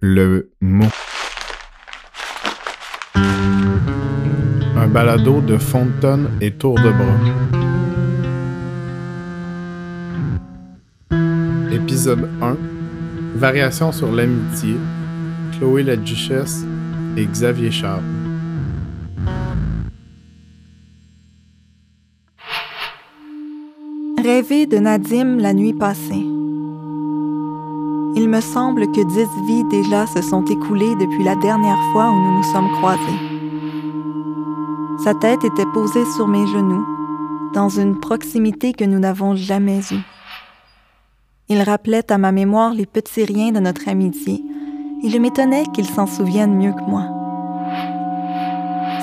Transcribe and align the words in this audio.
Le 0.00 0.52
mot. 0.60 0.86
Un 3.16 4.86
balado 4.86 5.40
de 5.40 5.58
Fontaine 5.58 6.28
et 6.40 6.52
Tour 6.52 6.76
de 6.76 6.92
Bras. 6.92 7.18
Épisode 11.72 12.30
1. 12.40 12.56
Variation 13.34 13.90
sur 13.90 14.12
l'amitié. 14.12 14.76
Chloé 15.58 15.82
la 15.82 15.96
Duchesse 15.96 16.64
et 17.16 17.26
Xavier 17.26 17.72
Charles. 17.72 18.04
Rêver 24.22 24.66
de 24.66 24.78
Nadim 24.78 25.38
la 25.38 25.52
nuit 25.52 25.74
passée. 25.74 26.37
Il 28.20 28.28
me 28.28 28.40
semble 28.40 28.90
que 28.90 29.00
dix 29.00 29.28
vies 29.46 29.62
déjà 29.70 30.04
se 30.08 30.20
sont 30.22 30.44
écoulées 30.46 30.96
depuis 30.96 31.22
la 31.22 31.36
dernière 31.36 31.78
fois 31.92 32.10
où 32.10 32.16
nous 32.16 32.38
nous 32.38 32.42
sommes 32.42 32.68
croisés. 32.72 32.98
Sa 35.04 35.14
tête 35.14 35.44
était 35.44 35.70
posée 35.72 36.04
sur 36.16 36.26
mes 36.26 36.44
genoux, 36.48 36.84
dans 37.54 37.68
une 37.68 38.00
proximité 38.00 38.72
que 38.72 38.84
nous 38.84 38.98
n'avons 38.98 39.36
jamais 39.36 39.78
eue. 39.92 40.02
Il 41.48 41.62
rappelait 41.62 42.10
à 42.10 42.18
ma 42.18 42.32
mémoire 42.32 42.74
les 42.74 42.86
petits 42.86 43.22
riens 43.22 43.52
de 43.52 43.60
notre 43.60 43.88
amitié, 43.88 44.42
et 45.04 45.10
je 45.10 45.18
m'étonnais 45.18 45.66
qu'il 45.72 45.86
s'en 45.86 46.08
souvienne 46.08 46.56
mieux 46.56 46.72
que 46.72 46.90
moi. 46.90 47.04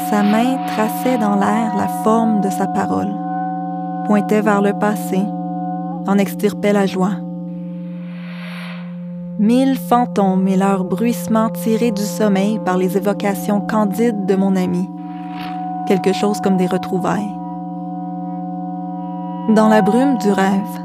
Sa 0.09 0.23
main 0.23 0.57
traçait 0.67 1.17
dans 1.17 1.35
l'air 1.35 1.73
la 1.77 1.87
forme 2.03 2.41
de 2.41 2.49
sa 2.49 2.67
parole, 2.67 3.15
pointait 4.07 4.41
vers 4.41 4.61
le 4.61 4.77
passé, 4.77 5.21
en 6.05 6.17
extirpait 6.17 6.73
la 6.73 6.85
joie. 6.85 7.24
Mille 9.38 9.77
fantômes 9.77 10.48
et 10.48 10.55
leurs 10.55 10.85
bruissements 10.85 11.49
tirés 11.49 11.91
du 11.91 12.03
sommeil 12.03 12.57
par 12.63 12.77
les 12.77 12.95
évocations 12.95 13.59
candides 13.59 14.26
de 14.26 14.35
mon 14.35 14.55
ami. 14.55 14.87
Quelque 15.90 16.13
chose 16.13 16.40
comme 16.40 16.55
des 16.55 16.68
retrouvailles. 16.68 17.35
Dans 19.54 19.68
la 19.68 19.82
brume 19.82 20.18
du 20.20 20.32
rêve, 20.32 20.79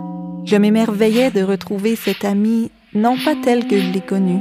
je 0.45 0.57
m'émerveillais 0.57 1.31
de 1.31 1.45
retrouver 1.45 1.95
cet 1.95 2.25
ami 2.25 2.73
non 2.93 3.15
pas 3.25 3.37
tel 3.41 3.69
que 3.69 3.79
je 3.79 3.93
l'ai 3.93 4.01
connu, 4.01 4.41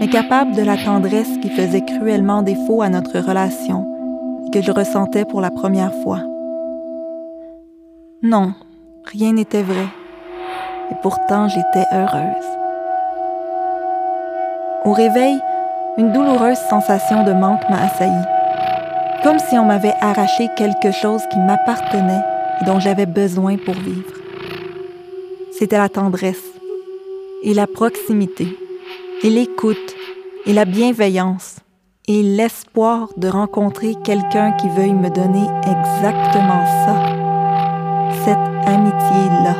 mais 0.00 0.08
capable 0.08 0.56
de 0.56 0.62
la 0.62 0.78
tendresse 0.78 1.36
qui 1.42 1.50
faisait 1.50 1.84
cruellement 1.84 2.40
défaut 2.40 2.80
à 2.80 2.88
notre 2.88 3.18
relation 3.18 3.86
et 4.46 4.50
que 4.50 4.62
je 4.62 4.72
ressentais 4.72 5.26
pour 5.26 5.42
la 5.42 5.50
première 5.50 5.92
fois. 6.02 6.20
Non, 8.22 8.54
rien 9.04 9.34
n'était 9.34 9.62
vrai, 9.62 9.86
et 10.90 10.94
pourtant 11.02 11.46
j'étais 11.48 11.84
heureuse. 11.92 12.67
Au 14.84 14.92
réveil, 14.92 15.38
une 15.96 16.12
douloureuse 16.12 16.58
sensation 16.70 17.24
de 17.24 17.32
manque 17.32 17.68
m'a 17.68 17.82
assaillie, 17.82 18.12
comme 19.24 19.40
si 19.40 19.58
on 19.58 19.64
m'avait 19.64 19.94
arraché 20.00 20.48
quelque 20.56 20.92
chose 20.92 21.22
qui 21.32 21.38
m'appartenait 21.40 22.22
et 22.60 22.64
dont 22.64 22.78
j'avais 22.78 23.06
besoin 23.06 23.56
pour 23.56 23.74
vivre. 23.74 24.14
C'était 25.58 25.78
la 25.78 25.88
tendresse, 25.88 26.44
et 27.42 27.54
la 27.54 27.66
proximité, 27.66 28.46
et 29.24 29.30
l'écoute, 29.30 29.96
et 30.46 30.52
la 30.52 30.64
bienveillance, 30.64 31.56
et 32.06 32.22
l'espoir 32.22 33.08
de 33.16 33.26
rencontrer 33.28 33.96
quelqu'un 34.04 34.52
qui 34.52 34.68
veuille 34.68 34.94
me 34.94 35.10
donner 35.10 35.46
exactement 35.62 36.64
ça, 36.86 36.94
cette 38.24 38.68
amitié-là. 38.68 39.56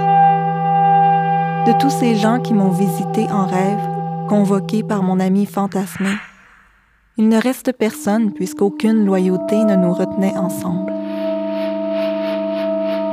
De 1.67 1.73
tous 1.81 1.91
ces 1.91 2.15
gens 2.15 2.39
qui 2.39 2.55
m'ont 2.55 2.71
visité 2.71 3.27
en 3.33 3.47
rêve, 3.47 3.98
convoqué 4.29 4.83
par 4.83 5.03
mon 5.03 5.19
ami 5.19 5.47
fantasmé. 5.47 6.11
Il 7.17 7.29
ne 7.29 7.41
reste 7.41 7.73
personne 7.73 8.33
puisqu'aucune 8.33 9.05
loyauté 9.05 9.65
ne 9.65 9.75
nous 9.75 9.93
retenait 9.93 10.37
ensemble. 10.37 10.93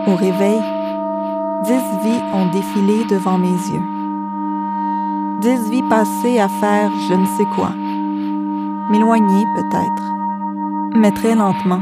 Au 0.08 0.16
réveil, 0.16 0.62
dix 1.64 1.86
vies 2.04 2.24
ont 2.34 2.52
défilé 2.52 3.06
devant 3.10 3.38
mes 3.38 3.48
yeux. 3.48 3.88
Dix 5.42 5.72
vies 5.72 5.90
passées 5.90 6.40
à 6.40 6.50
faire 6.50 6.92
je 7.10 7.14
ne 7.14 7.26
sais 7.38 7.50
quoi. 7.56 7.72
M'éloigner 8.92 9.44
peut-être, 9.56 10.04
mais 10.96 11.12
très 11.12 11.34
lentement. 11.34 11.82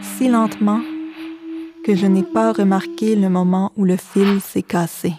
Si 0.00 0.28
lentement 0.28 0.80
que 1.84 1.96
je 1.96 2.06
n'ai 2.06 2.22
pas 2.22 2.52
remarqué 2.52 3.16
le 3.16 3.28
moment 3.28 3.72
où 3.76 3.84
le 3.84 3.96
fil 3.96 4.40
s'est 4.40 4.62
cassé. 4.62 5.12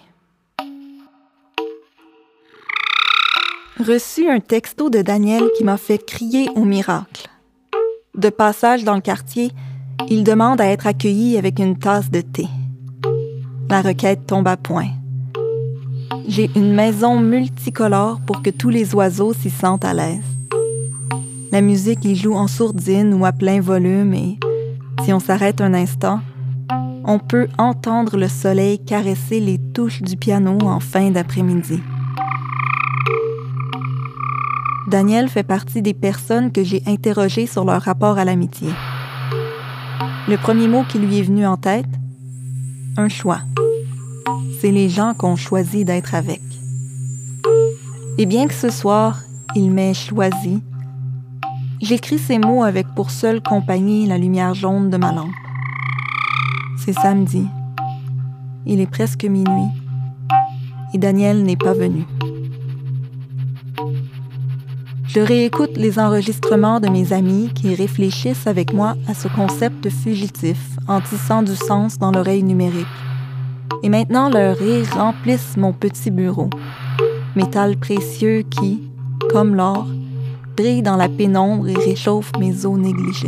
Reçu 3.79 4.29
un 4.29 4.39
texto 4.39 4.89
de 4.89 5.01
Daniel 5.01 5.43
qui 5.57 5.63
m'a 5.63 5.77
fait 5.77 5.97
crier 5.97 6.49
au 6.55 6.63
miracle. 6.63 7.27
De 8.15 8.29
passage 8.29 8.83
dans 8.83 8.95
le 8.95 9.01
quartier, 9.01 9.51
il 10.09 10.23
demande 10.23 10.61
à 10.61 10.67
être 10.67 10.85
accueilli 10.85 11.37
avec 11.37 11.59
une 11.59 11.77
tasse 11.77 12.11
de 12.11 12.21
thé. 12.21 12.47
La 13.69 13.81
requête 13.81 14.27
tombe 14.27 14.47
à 14.47 14.57
point. 14.57 14.89
J'ai 16.27 16.49
une 16.55 16.73
maison 16.73 17.19
multicolore 17.19 18.19
pour 18.25 18.43
que 18.43 18.49
tous 18.49 18.69
les 18.69 18.93
oiseaux 18.93 19.33
s'y 19.33 19.49
sentent 19.49 19.85
à 19.85 19.93
l'aise. 19.93 20.21
La 21.51 21.61
musique 21.61 22.05
y 22.05 22.15
joue 22.15 22.35
en 22.35 22.47
sourdine 22.47 23.13
ou 23.13 23.25
à 23.25 23.31
plein 23.31 23.59
volume 23.59 24.13
et, 24.13 24.37
si 25.03 25.11
on 25.11 25.19
s'arrête 25.19 25.61
un 25.61 25.73
instant, 25.73 26.21
on 27.05 27.19
peut 27.19 27.47
entendre 27.57 28.17
le 28.17 28.27
soleil 28.27 28.79
caresser 28.79 29.39
les 29.39 29.57
touches 29.57 30.01
du 30.01 30.15
piano 30.15 30.57
en 30.61 30.79
fin 30.79 31.11
d'après-midi. 31.11 31.81
Daniel 34.93 35.27
fait 35.27 35.41
partie 35.41 35.81
des 35.81 35.95
personnes 35.95 36.51
que 36.51 36.63
j'ai 36.63 36.83
interrogées 36.85 37.47
sur 37.47 37.65
leur 37.65 37.81
rapport 37.81 38.19
à 38.19 38.25
l'amitié. 38.25 38.69
Le 40.27 40.37
premier 40.37 40.67
mot 40.67 40.83
qui 40.83 40.99
lui 40.99 41.17
est 41.17 41.23
venu 41.23 41.47
en 41.47 41.57
tête, 41.57 41.87
un 42.95 43.09
choix. 43.09 43.39
C'est 44.61 44.69
les 44.69 44.89
gens 44.89 45.15
qu'on 45.15 45.35
choisit 45.35 45.87
d'être 45.87 46.13
avec. 46.13 46.43
Et 48.19 48.27
bien 48.27 48.45
que 48.45 48.53
ce 48.53 48.69
soir, 48.69 49.21
il 49.55 49.71
m'ait 49.71 49.95
choisi, 49.95 50.61
j'écris 51.81 52.19
ces 52.19 52.37
mots 52.37 52.61
avec 52.61 52.85
pour 52.93 53.09
seule 53.09 53.41
compagnie 53.41 54.05
la 54.05 54.19
lumière 54.19 54.53
jaune 54.53 54.91
de 54.91 54.97
ma 54.97 55.11
lampe. 55.11 55.33
C'est 56.77 56.93
samedi. 56.93 57.47
Il 58.67 58.79
est 58.79 58.91
presque 58.91 59.23
minuit. 59.23 59.71
Et 60.93 60.99
Daniel 60.99 61.41
n'est 61.41 61.57
pas 61.57 61.73
venu. 61.73 62.05
Je 65.13 65.19
réécoute 65.19 65.77
les 65.77 65.99
enregistrements 65.99 66.79
de 66.79 66.89
mes 66.89 67.13
amis 67.13 67.51
qui 67.53 67.75
réfléchissent 67.75 68.47
avec 68.47 68.73
moi 68.73 68.95
à 69.07 69.13
ce 69.13 69.27
concept 69.27 69.87
fugitif 69.91 70.57
en 70.87 71.01
tissant 71.01 71.43
du 71.43 71.55
sens 71.55 71.99
dans 71.99 72.11
l'oreille 72.11 72.41
numérique. 72.41 72.87
Et 73.83 73.89
maintenant, 73.89 74.27
leurs 74.27 74.57
rires 74.57 74.91
remplissent 74.95 75.55
mon 75.55 75.71
petit 75.71 76.09
bureau. 76.09 76.49
Métal 77.35 77.77
précieux 77.77 78.41
qui, 78.49 78.89
comme 79.29 79.53
l'or, 79.53 79.85
brille 80.57 80.81
dans 80.81 80.97
la 80.97 81.09
pénombre 81.09 81.69
et 81.69 81.75
réchauffe 81.75 82.31
mes 82.39 82.65
os 82.65 82.79
négligées. 82.79 83.27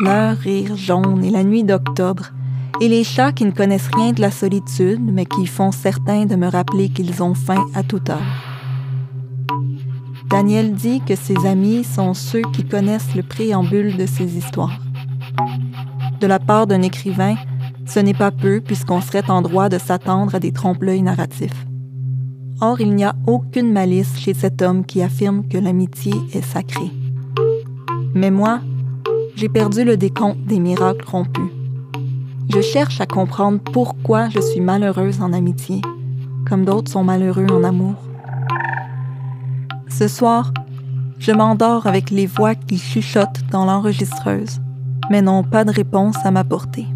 Leur 0.00 0.38
rire 0.38 0.74
jaune 0.74 1.22
et 1.22 1.30
la 1.30 1.44
nuit 1.44 1.64
d'octobre, 1.64 2.30
et 2.80 2.88
les 2.88 3.04
chats 3.04 3.32
qui 3.32 3.44
ne 3.44 3.50
connaissent 3.50 3.90
rien 3.94 4.12
de 4.12 4.22
la 4.22 4.30
solitude, 4.30 5.02
mais 5.02 5.26
qui 5.26 5.46
font 5.46 5.70
certains 5.70 6.24
de 6.24 6.36
me 6.36 6.48
rappeler 6.48 6.88
qu'ils 6.88 7.22
ont 7.22 7.34
faim 7.34 7.66
à 7.74 7.82
toute 7.82 8.08
heure. 8.08 8.51
Daniel 10.32 10.72
dit 10.72 11.02
que 11.02 11.14
ses 11.14 11.46
amis 11.46 11.84
sont 11.84 12.14
ceux 12.14 12.40
qui 12.54 12.64
connaissent 12.64 13.14
le 13.14 13.22
préambule 13.22 13.98
de 13.98 14.06
ses 14.06 14.38
histoires. 14.38 14.80
De 16.20 16.26
la 16.26 16.38
part 16.38 16.66
d'un 16.66 16.80
écrivain, 16.80 17.34
ce 17.84 18.00
n'est 18.00 18.14
pas 18.14 18.30
peu 18.30 18.62
puisqu'on 18.62 19.02
serait 19.02 19.30
en 19.30 19.42
droit 19.42 19.68
de 19.68 19.76
s'attendre 19.76 20.34
à 20.34 20.40
des 20.40 20.50
trompe-l'œil 20.50 21.02
narratifs. 21.02 21.66
Or, 22.62 22.80
il 22.80 22.94
n'y 22.94 23.04
a 23.04 23.14
aucune 23.26 23.70
malice 23.70 24.16
chez 24.16 24.32
cet 24.32 24.62
homme 24.62 24.86
qui 24.86 25.02
affirme 25.02 25.46
que 25.46 25.58
l'amitié 25.58 26.14
est 26.32 26.40
sacrée. 26.40 26.90
Mais 28.14 28.30
moi, 28.30 28.60
j'ai 29.36 29.50
perdu 29.50 29.84
le 29.84 29.98
décompte 29.98 30.46
des 30.46 30.60
miracles 30.60 31.04
rompus. 31.10 31.52
Je 32.48 32.62
cherche 32.62 33.02
à 33.02 33.06
comprendre 33.06 33.60
pourquoi 33.60 34.30
je 34.30 34.40
suis 34.40 34.62
malheureuse 34.62 35.20
en 35.20 35.34
amitié, 35.34 35.82
comme 36.48 36.64
d'autres 36.64 36.90
sont 36.90 37.04
malheureux 37.04 37.48
en 37.50 37.64
amour. 37.64 37.96
Ce 39.98 40.08
soir, 40.08 40.52
je 41.18 41.32
m'endors 41.32 41.86
avec 41.86 42.10
les 42.10 42.26
voix 42.26 42.54
qui 42.54 42.78
chuchotent 42.78 43.42
dans 43.50 43.66
l'enregistreuse, 43.66 44.58
mais 45.10 45.20
n'ont 45.20 45.44
pas 45.44 45.64
de 45.64 45.70
réponse 45.70 46.16
à 46.24 46.30
m'apporter. 46.30 46.86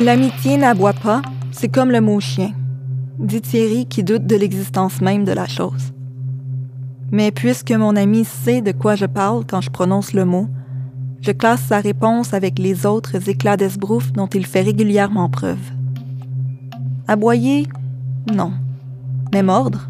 L'amitié 0.00 0.56
n'aboie 0.58 0.92
pas, 0.92 1.22
c'est 1.52 1.68
comme 1.68 1.90
le 1.90 2.00
mot 2.00 2.20
chien, 2.20 2.52
dit 3.18 3.40
Thierry 3.40 3.86
qui 3.86 4.02
doute 4.02 4.26
de 4.26 4.36
l'existence 4.36 5.00
même 5.00 5.24
de 5.24 5.32
la 5.32 5.46
chose. 5.46 5.92
Mais 7.12 7.30
puisque 7.30 7.70
mon 7.70 7.94
ami 7.94 8.24
sait 8.24 8.60
de 8.60 8.72
quoi 8.72 8.96
je 8.96 9.06
parle 9.06 9.44
quand 9.46 9.60
je 9.60 9.70
prononce 9.70 10.12
le 10.12 10.24
mot, 10.24 10.48
je 11.20 11.30
classe 11.30 11.62
sa 11.62 11.78
réponse 11.78 12.34
avec 12.34 12.58
les 12.58 12.84
autres 12.84 13.28
éclats 13.28 13.56
d'esbrouf 13.56 14.12
dont 14.12 14.26
il 14.26 14.44
fait 14.44 14.62
régulièrement 14.62 15.28
preuve. 15.28 15.60
Aboyer? 17.06 17.68
Non. 18.34 18.52
Mais 19.32 19.44
mordre? 19.44 19.88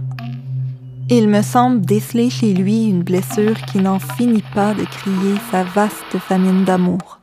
Il 1.08 1.28
me 1.28 1.40
semble 1.40 1.80
déceler 1.80 2.28
chez 2.28 2.52
lui 2.52 2.84
une 2.84 3.02
blessure 3.02 3.58
qui 3.62 3.78
n'en 3.78 3.98
finit 3.98 4.44
pas 4.54 4.74
de 4.74 4.84
crier 4.84 5.36
sa 5.50 5.64
vaste 5.64 6.19
famine 6.19 6.64
d'amour 6.64 7.20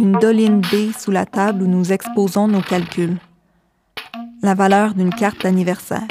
une 0.00 0.12
doline 0.12 0.60
B 0.60 0.92
sous 0.96 1.10
la 1.10 1.26
table 1.26 1.62
où 1.62 1.66
nous 1.66 1.92
exposons 1.92 2.48
nos 2.48 2.62
calculs. 2.62 3.18
La 4.42 4.54
valeur 4.54 4.94
d'une 4.94 5.12
carte 5.12 5.42
d'anniversaire. 5.42 6.06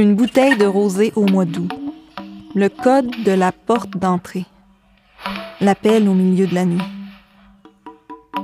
Une 0.00 0.14
bouteille 0.14 0.56
de 0.56 0.64
rosé 0.64 1.12
au 1.14 1.26
mois 1.26 1.44
d'août. 1.44 1.70
Le 2.54 2.70
code 2.70 3.10
de 3.22 3.32
la 3.32 3.52
porte 3.52 3.98
d'entrée. 3.98 4.46
L'appel 5.60 6.08
au 6.08 6.14
milieu 6.14 6.46
de 6.46 6.54
la 6.54 6.64
nuit. 6.64 6.80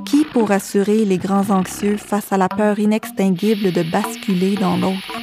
Qui 0.05 0.27
pour 0.27 0.51
assurer 0.51 1.07
les 1.07 1.17
grands 1.17 1.49
anxieux 1.49 1.97
face 1.97 2.31
à 2.31 2.37
la 2.37 2.51
peur 2.51 2.79
inextinguible 2.79 3.73
de 3.73 3.83
basculer 3.83 4.57
dans 4.57 4.77
l'autre? 4.77 5.15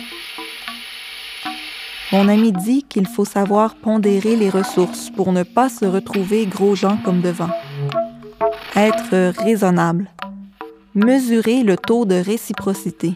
Mon 2.11 2.27
ami 2.27 2.51
dit 2.51 2.81
qu'il 2.81 3.05
faut 3.05 3.25
savoir 3.25 3.75
pondérer 3.75 4.35
les 4.35 4.49
ressources 4.49 5.11
pour 5.11 5.33
ne 5.33 5.43
pas 5.43 5.69
se 5.69 5.85
retrouver 5.85 6.47
gros 6.47 6.73
gens 6.73 6.97
comme 7.05 7.21
devant 7.21 7.51
être 8.75 9.39
raisonnable, 9.43 10.09
mesurer 10.95 11.61
le 11.61 11.77
taux 11.77 12.05
de 12.05 12.15
réciprocité. 12.15 13.13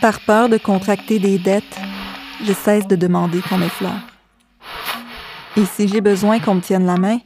Par 0.00 0.18
peur 0.20 0.48
de 0.48 0.56
contracter 0.56 1.18
des 1.18 1.38
dettes, 1.38 1.78
je 2.42 2.54
cesse 2.54 2.86
de 2.86 2.96
demander 2.96 3.42
qu'on 3.42 3.58
m'effleure. 3.58 4.00
Et 5.58 5.66
si 5.66 5.88
j'ai 5.88 6.00
besoin 6.00 6.38
qu'on 6.38 6.54
me 6.54 6.60
tienne 6.62 6.86
la 6.86 6.96
main, 6.96 7.18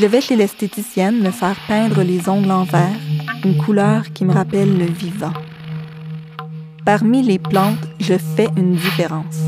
je 0.00 0.06
vais 0.06 0.20
chez 0.20 0.34
l'esthéticienne 0.34 1.20
me 1.20 1.30
faire 1.30 1.54
peindre 1.68 2.02
les 2.02 2.28
ongles 2.28 2.50
en 2.50 2.64
vert, 2.64 2.98
une 3.44 3.56
couleur 3.56 4.12
qui 4.12 4.24
me 4.24 4.32
rappelle 4.32 4.76
le 4.78 4.86
vivant. 4.86 5.32
Parmi 6.84 7.22
les 7.22 7.38
plantes, 7.38 7.86
je 8.00 8.14
fais 8.18 8.48
une 8.56 8.74
différence. 8.74 9.38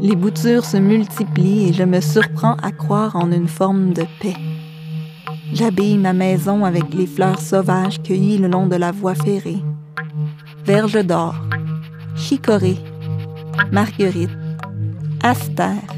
Les 0.00 0.16
boutures 0.16 0.64
se 0.64 0.78
multiplient 0.78 1.68
et 1.68 1.72
je 1.74 1.82
me 1.82 2.00
surprends 2.00 2.56
à 2.62 2.70
croire 2.70 3.16
en 3.16 3.30
une 3.30 3.48
forme 3.48 3.92
de 3.92 4.04
paix. 4.20 4.36
J'habille 5.52 5.98
ma 5.98 6.14
maison 6.14 6.64
avec 6.64 6.94
les 6.94 7.06
fleurs 7.06 7.40
sauvages 7.40 8.02
cueillies 8.02 8.38
le 8.38 8.48
long 8.48 8.66
de 8.66 8.76
la 8.76 8.92
voie 8.92 9.14
ferrée. 9.14 9.62
Verge 10.64 11.04
d'or, 11.04 11.34
chicorée, 12.16 12.78
marguerite, 13.70 14.30
astère, 15.22 15.94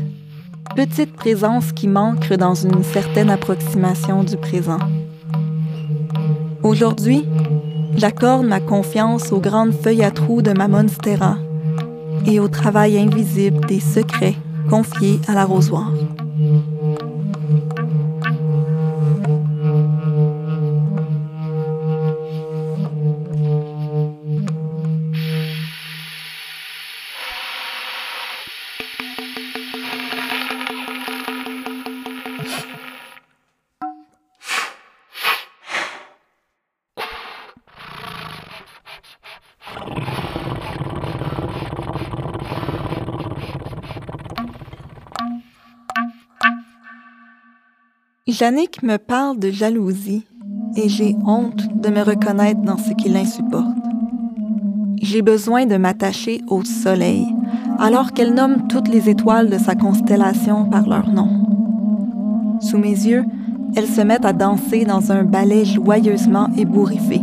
petite 0.75 1.15
présence 1.15 1.73
qui 1.73 1.88
manque 1.88 2.32
dans 2.32 2.55
une 2.55 2.82
certaine 2.82 3.31
approximation 3.31 4.25
du 4.25 4.37
présent. 4.37 4.79
Aujourd'hui, 6.62 7.25
j'accorde 7.97 8.47
ma 8.47 8.61
confiance 8.61 9.32
aux 9.32 9.41
grandes 9.41 9.73
feuilles 9.73 10.05
à 10.05 10.11
trous 10.11 10.43
de 10.43 10.53
ma 10.53 10.69
monstera 10.69 11.37
et 12.26 12.41
au 12.41 12.49
travail 12.49 12.99
invisible 12.99 13.65
des 13.67 13.81
secrets 13.81 14.37
confiés 14.69 15.20
à 15.29 15.35
l'arrosoir. 15.35 15.93
Jannick 48.29 48.82
me 48.82 48.99
parle 48.99 49.39
de 49.39 49.51
jalousie 49.51 50.27
et 50.77 50.91
j'ai 50.91 51.17
honte 51.25 51.67
de 51.75 51.89
me 51.89 52.03
reconnaître 52.03 52.61
dans 52.61 52.77
ce 52.77 52.93
qui 52.93 53.08
l'insupporte. 53.08 53.65
J'ai 55.01 55.23
besoin 55.23 55.65
de 55.65 55.79
m'attacher 55.79 56.43
au 56.47 56.63
soleil, 56.63 57.25
alors 57.79 58.13
qu'elle 58.13 58.35
nomme 58.35 58.69
toutes 58.69 58.89
les 58.89 59.08
étoiles 59.08 59.49
de 59.49 59.56
sa 59.56 59.75
constellation 59.75 60.67
par 60.67 60.87
leur 60.87 61.08
nom. 61.08 62.58
Sous 62.61 62.77
mes 62.77 62.91
yeux, 62.91 63.25
elles 63.75 63.89
se 63.89 64.03
mettent 64.03 64.27
à 64.27 64.35
danser 64.35 64.85
dans 64.85 65.11
un 65.11 65.25
ballet 65.25 65.65
joyeusement 65.65 66.51
ébouriffé, 66.55 67.23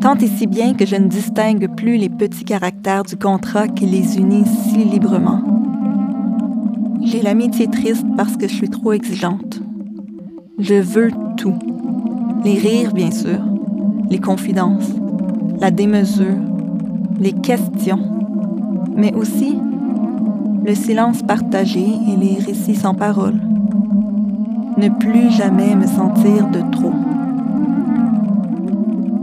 tant 0.00 0.16
et 0.16 0.28
si 0.28 0.46
bien 0.46 0.72
que 0.72 0.86
je 0.86 0.96
ne 0.96 1.08
distingue 1.08 1.68
plus 1.76 1.98
les 1.98 2.08
petits 2.08 2.46
caractères 2.46 3.02
du 3.02 3.16
contrat 3.16 3.68
qui 3.68 3.84
les 3.84 4.16
unit 4.16 4.46
si 4.46 4.78
librement. 4.78 5.42
J'ai 7.02 7.20
l'amitié 7.20 7.66
triste 7.66 8.06
parce 8.16 8.38
que 8.38 8.48
je 8.48 8.54
suis 8.54 8.70
trop 8.70 8.92
exigeante. 8.92 9.61
Je 10.62 10.76
veux 10.76 11.10
tout. 11.36 11.54
Les 12.44 12.54
rires, 12.54 12.92
bien 12.92 13.10
sûr, 13.10 13.40
les 14.08 14.20
confidences, 14.20 14.92
la 15.58 15.72
démesure, 15.72 16.38
les 17.18 17.32
questions, 17.32 17.98
mais 18.94 19.12
aussi 19.12 19.58
le 20.64 20.72
silence 20.76 21.24
partagé 21.24 21.84
et 21.84 22.16
les 22.16 22.38
récits 22.38 22.76
sans 22.76 22.94
parole. 22.94 23.40
Ne 24.76 24.88
plus 24.88 25.32
jamais 25.32 25.74
me 25.74 25.88
sentir 25.88 26.48
de 26.50 26.60
trop. 26.70 26.92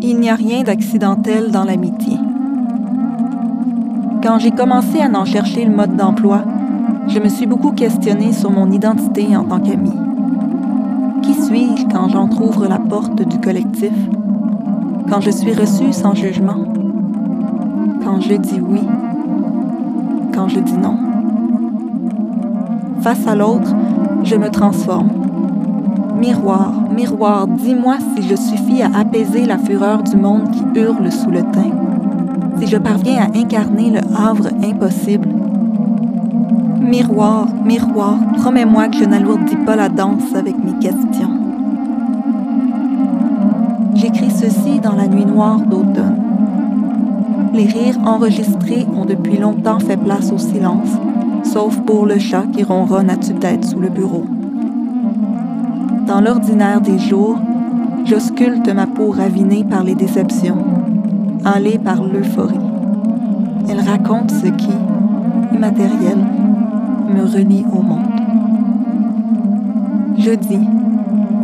Il 0.01 0.19
n'y 0.19 0.29
a 0.29 0.36
rien 0.36 0.63
d'accidentel 0.63 1.51
dans 1.51 1.63
l'amitié. 1.63 2.17
Quand 4.22 4.39
j'ai 4.39 4.51
commencé 4.51 5.00
à 5.00 5.08
en 5.17 5.24
chercher 5.24 5.63
le 5.63 5.74
mode 5.74 5.96
d'emploi, 5.96 6.43
je 7.08 7.17
me 7.17 7.29
suis 7.29 7.48
beaucoup 7.48 7.72
questionnée 7.72 8.34
sur 8.34 8.51
mon 8.51 8.69
identité 8.72 9.38
en 9.38 9.46
tant 9.46 9.62
qu'amie. 9.62 10.09
Quand 11.91 12.10
j'entr'ouvre 12.10 12.68
la 12.68 12.77
porte 12.77 13.27
du 13.27 13.39
collectif? 13.39 13.91
Quand 15.10 15.20
je 15.20 15.32
suis 15.32 15.51
reçue 15.51 15.91
sans 15.94 16.13
jugement? 16.13 16.63
Quand 18.03 18.22
je 18.22 18.36
dis 18.36 18.62
oui? 18.62 18.82
Quand 20.32 20.48
je 20.48 20.60
dis 20.60 20.77
non? 20.77 20.96
Face 23.01 23.25
à 23.25 23.34
l'autre, 23.34 23.74
je 24.24 24.36
me 24.36 24.50
transforme. 24.51 25.10
Miroir, 26.20 26.72
miroir, 26.96 27.48
dis-moi 27.48 27.98
si 28.15 28.22
je 28.27 28.36
suffis 28.36 28.84
à 28.84 29.00
apaiser 29.00 29.46
la 29.46 29.58
fureur 29.58 30.03
du 30.03 30.18
monde 30.18 30.51
qui 30.51 30.79
hurle 30.79 31.12
sous 31.12 31.32
le 31.32 31.41
teint. 31.41 31.74
Si 32.60 32.68
je 32.68 32.77
parviens 32.77 33.24
à 33.24 33.38
incarner 33.38 33.89
le 33.89 34.01
havre 34.15 34.50
impossible 34.63 35.29
Miroir, 36.79 37.48
miroir, 37.65 38.20
promets-moi 38.38 38.88
que 38.89 38.98
je 38.98 39.06
n'alourdis 39.06 39.58
pas 39.65 39.75
la 39.75 39.89
danse 39.89 40.36
avec 40.36 40.56
mes 40.63 40.77
questions. 40.79 41.38
J'écris 44.00 44.32
ceci 44.32 44.79
dans 44.79 44.96
la 44.96 45.08
nuit 45.08 45.25
noire 45.25 45.60
d'automne. 45.60 46.15
Les 47.53 47.65
rires 47.65 48.00
enregistrés 48.06 48.88
ont 48.96 49.03
depuis 49.03 49.38
longtemps 49.38 49.79
fait 49.79 49.98
place 49.98 50.32
au 50.32 50.38
silence, 50.38 50.88
sauf 51.44 51.77
pour 51.82 52.06
le 52.06 52.18
chat 52.18 52.46
qui 52.53 52.63
ronronne 52.63 53.10
à 53.10 53.18
tue-tête 53.18 53.65
sous 53.65 53.79
le 53.79 53.89
bureau. 53.89 54.24
Dans 56.08 56.22
l'ordinaire 56.22 56.79
des 56.79 56.98
jours, 56.98 57.39
j'ausculte 58.06 58.74
ma 58.74 58.88
peau 58.88 59.12
ravinée 59.12 59.65
par 59.65 59.84
les 59.84 59.96
déceptions, 59.96 60.63
enlée 61.44 61.77
par 61.77 62.01
l'euphorie. 62.01 62.56
Elle 63.68 63.82
raconte 63.82 64.32
ce 64.32 64.48
qui, 64.48 64.72
immatériel, 65.53 66.20
me 67.13 67.24
relie 67.24 67.65
au 67.74 67.82
monde. 67.82 68.00
Je 70.18 70.32
dis, 70.32 70.68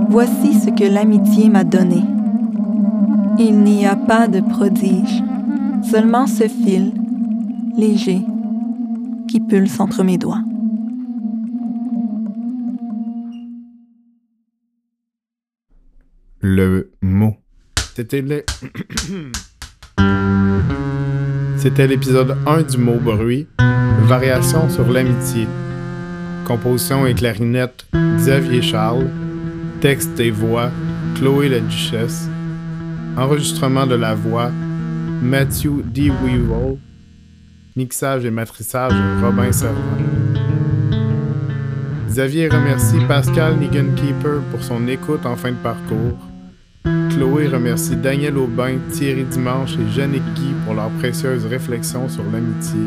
voici 0.07 0.53
ce 0.53 0.69
que 0.69 0.85
l'amitié 0.85 1.49
m'a 1.49 1.65
donné. 1.65 2.14
Il 3.37 3.63
n'y 3.63 3.85
a 3.85 3.95
pas 3.95 4.27
de 4.27 4.39
prodige, 4.39 5.21
Seulement 5.83 6.25
ce 6.25 6.47
fil, 6.47 6.93
léger, 7.77 8.21
qui 9.27 9.39
pulse 9.39 9.79
entre 9.79 10.03
mes 10.03 10.17
doigts. 10.17 10.41
Le 16.41 16.91
mot. 17.01 17.35
C'était 17.95 18.21
l'épisode 21.87 22.37
1 22.47 22.63
du 22.63 22.77
mot 22.77 22.99
bruit, 22.99 23.47
variation 24.03 24.69
sur 24.69 24.91
l'amitié. 24.91 25.47
Composition 26.45 27.05
et 27.05 27.13
clarinette, 27.13 27.85
Xavier 27.93 28.61
Charles. 28.61 29.07
Texte 29.81 30.19
et 30.19 30.31
voix, 30.31 30.71
Chloé 31.15 31.49
la 31.49 31.59
Duchesse. 31.59 32.29
Enregistrement 33.17 33.87
de 33.87 33.95
la 33.95 34.13
voix, 34.13 34.51
Matthew 35.21 35.83
D. 35.85 36.11
Weevil. 36.21 36.77
Mixage 37.77 38.25
et 38.25 38.31
matrissage, 38.31 38.91
Robin 39.21 39.53
Servant. 39.53 39.79
Xavier 42.09 42.49
remercie 42.49 42.99
Pascal 43.07 43.57
Nigan-Keeper 43.57 44.41
pour 44.51 44.61
son 44.61 44.85
écoute 44.89 45.25
en 45.25 45.37
fin 45.37 45.51
de 45.51 45.57
parcours. 45.57 46.17
Chloé 46.83 47.47
remercie 47.47 47.95
Daniel 47.95 48.37
Aubin, 48.37 48.79
Thierry 48.91 49.23
Dimanche 49.23 49.77
et 49.77 49.91
Jeannick 49.93 50.23
Guy 50.35 50.53
pour 50.65 50.73
leurs 50.73 50.91
précieuses 50.99 51.45
réflexions 51.45 52.09
sur 52.09 52.23
l'amitié. 52.23 52.81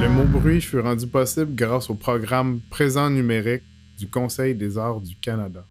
Le 0.00 0.08
mot 0.08 0.24
bruit 0.24 0.60
fut 0.60 0.80
rendu 0.80 1.06
possible 1.06 1.54
grâce 1.54 1.90
au 1.90 1.94
programme 1.94 2.58
Présent 2.70 3.08
numérique 3.08 3.62
du 3.98 4.08
Conseil 4.08 4.56
des 4.56 4.78
arts 4.78 5.00
du 5.00 5.14
Canada. 5.14 5.64